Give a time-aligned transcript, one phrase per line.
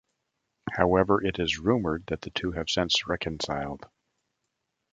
[0.71, 3.87] However it is rumored that the two have since reconciled.